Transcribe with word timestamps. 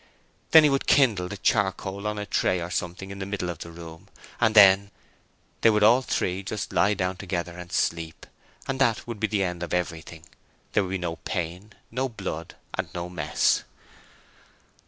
Then 0.49 0.63
he 0.63 0.69
would 0.71 0.87
kindle 0.87 1.27
the 1.29 1.37
charcoal 1.37 2.07
on 2.07 2.17
a 2.17 2.25
tray 2.25 2.59
or 2.59 2.71
something 2.71 3.11
in 3.11 3.19
the 3.19 3.25
middle 3.27 3.51
of 3.51 3.59
the 3.59 3.69
room, 3.69 4.07
and 4.39 4.55
then 4.55 4.89
they 5.61 5.69
would 5.69 5.83
all 5.83 6.01
three 6.01 6.41
just 6.41 6.73
lie 6.73 6.95
down 6.95 7.17
together 7.17 7.55
and 7.55 7.71
sleep; 7.71 8.25
and 8.67 8.81
that 8.81 9.05
would 9.05 9.19
be 9.19 9.27
the 9.27 9.43
end 9.43 9.61
of 9.61 9.75
everything. 9.75 10.25
There 10.71 10.81
would 10.83 10.89
be 10.89 10.97
no 10.97 11.17
pain, 11.17 11.73
no 11.91 12.09
blood, 12.09 12.55
and 12.73 12.91
no 12.95 13.09
mess. 13.09 13.63